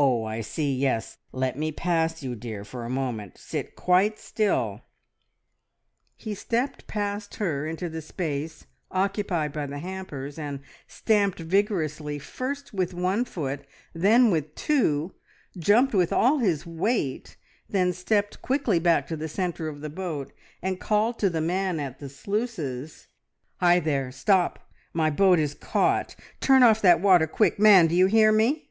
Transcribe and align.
"Oh, 0.00 0.22
I 0.22 0.42
see! 0.42 0.72
Yes. 0.76 1.18
Let 1.32 1.58
me 1.58 1.72
pass 1.72 2.22
you, 2.22 2.36
dear, 2.36 2.64
for 2.64 2.84
a 2.84 2.88
moment. 2.90 3.36
Sit 3.36 3.74
quite 3.74 4.16
still!" 4.16 4.82
He 6.14 6.34
stepped 6.36 6.86
past 6.86 7.34
her 7.36 7.66
into 7.66 7.88
the 7.88 8.00
space 8.00 8.66
occupied 8.92 9.52
by 9.52 9.66
the 9.66 9.80
hampers, 9.80 10.38
and 10.38 10.60
stamped 10.86 11.40
vigorously 11.40 12.20
first 12.20 12.72
with 12.72 12.94
one 12.94 13.24
foot, 13.24 13.66
then 13.92 14.30
with 14.30 14.54
two, 14.54 15.16
jumped 15.58 15.94
with 15.94 16.12
all 16.12 16.38
his 16.38 16.64
weight, 16.64 17.36
then 17.68 17.92
stepped 17.92 18.40
quickly 18.40 18.78
back 18.78 19.08
to 19.08 19.16
the 19.16 19.26
centre 19.28 19.66
of 19.66 19.80
the 19.80 19.90
boat 19.90 20.32
and 20.62 20.78
called 20.78 21.18
to 21.18 21.28
the 21.28 21.40
man 21.40 21.80
at 21.80 21.98
the 21.98 22.08
sluices 22.08 23.08
"Hi, 23.56 23.80
there! 23.80 24.12
Stop! 24.12 24.60
My 24.92 25.10
boat 25.10 25.40
is 25.40 25.54
caught! 25.54 26.14
Turn 26.38 26.62
off 26.62 26.80
that 26.82 27.00
water! 27.00 27.26
Quick, 27.26 27.58
man, 27.58 27.88
do 27.88 27.96
you 27.96 28.06
hear 28.06 28.30
me!" 28.30 28.66